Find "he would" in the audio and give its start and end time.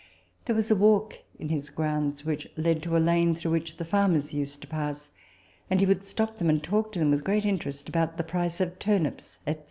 5.79-6.01